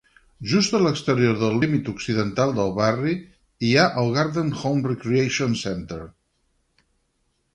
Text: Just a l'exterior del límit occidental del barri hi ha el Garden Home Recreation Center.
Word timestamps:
Just 0.51 0.75
a 0.77 0.79
l'exterior 0.83 1.35
del 1.41 1.59
límit 1.63 1.89
occidental 1.91 2.53
del 2.59 2.73
barri 2.79 3.13
hi 3.67 3.73
ha 3.75 3.85
el 4.03 4.09
Garden 4.15 4.49
Home 4.61 4.85
Recreation 4.93 5.53
Center. 5.67 5.99